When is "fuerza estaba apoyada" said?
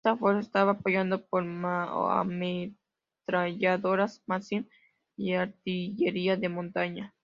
0.17-1.19